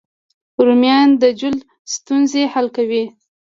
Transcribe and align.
رومیان 0.65 1.09
د 1.21 1.23
جلد 1.39 1.61
ستونزې 1.95 2.43
حل 2.53 2.67
کوي 2.75 3.03